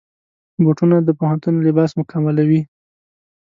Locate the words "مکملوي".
1.99-2.61